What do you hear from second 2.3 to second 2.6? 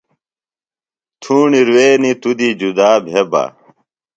دی